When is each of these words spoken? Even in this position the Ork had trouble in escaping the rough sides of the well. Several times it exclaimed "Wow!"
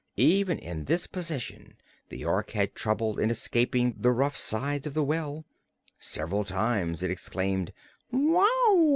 Even 0.17 0.57
in 0.57 0.85
this 0.85 1.05
position 1.05 1.75
the 2.09 2.25
Ork 2.25 2.49
had 2.53 2.73
trouble 2.73 3.19
in 3.19 3.29
escaping 3.29 3.93
the 3.99 4.11
rough 4.11 4.35
sides 4.35 4.87
of 4.87 4.95
the 4.95 5.03
well. 5.03 5.45
Several 5.99 6.43
times 6.43 7.03
it 7.03 7.11
exclaimed 7.11 7.71
"Wow!" 8.11 8.49